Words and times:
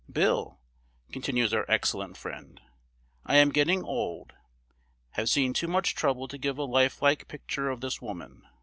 Bill," 0.11 0.57
continues 1.11 1.53
our 1.53 1.63
excellent 1.69 2.17
friend, 2.17 2.59
"I 3.23 3.35
am 3.35 3.51
getting 3.51 3.83
old; 3.83 4.33
have 5.11 5.29
seen 5.29 5.53
too 5.53 5.67
much 5.67 5.93
trouble 5.93 6.27
to 6.29 6.39
give 6.39 6.57
a 6.57 6.63
lifelike 6.63 7.27
picture 7.27 7.69
of 7.69 7.81
this 7.81 8.01
woman. 8.01 8.41